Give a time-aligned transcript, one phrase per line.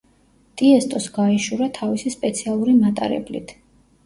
[0.61, 3.55] ტიესტოს გაეშურა თავისი სპეციალური მატარებლით.